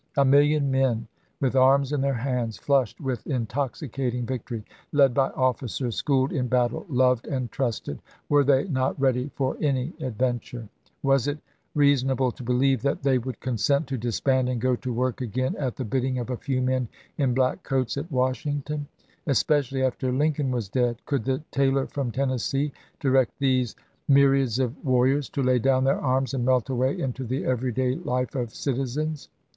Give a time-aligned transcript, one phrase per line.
[0.17, 1.05] A million men,
[1.39, 6.87] with arms in their hands, flushed with intoxicating victory, led by officers schooled in battle,
[6.89, 10.67] loved and trusted— were they not ready for any adventure?
[11.03, 11.37] Was it
[11.75, 15.75] reasonable to believe that they would consent to disband and go to work again at
[15.75, 16.87] the bidding of a few men
[17.19, 18.87] in black coats at Washington?
[19.27, 23.75] Especially after Lincoln was dead, could the tailor from Tennessee direct these
[24.07, 27.93] myr iads of warriors to lay down their arms and melt away into the everyday
[27.97, 29.29] life of citizens